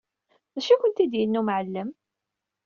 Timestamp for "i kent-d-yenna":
0.75-1.39